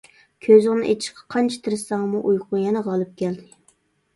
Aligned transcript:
كۆزۈڭنى 0.45 0.87
ئېچىشقا 0.93 1.27
قانچە 1.35 1.59
تىرىشساڭمۇ 1.67 2.23
ئۇيقۇڭ 2.31 2.65
يەنە 2.67 2.83
غالىپ 2.89 3.13
كەلدى. 3.21 3.47